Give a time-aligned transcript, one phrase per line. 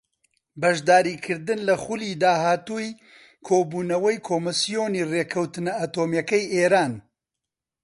[0.61, 2.89] بەشداریکردن لە خولی داهاتووی
[3.47, 6.93] کۆبوونەوەی کۆمسیۆنی ڕێککەوتنە ئەتۆمییەکەی ئێران